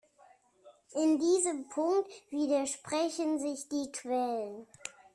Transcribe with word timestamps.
In 0.95 1.19
diesem 1.19 1.69
Punkt 1.69 2.09
widersprechen 2.31 3.37
sich 3.37 3.69
die 3.69 3.91
Quellen. 3.91 4.65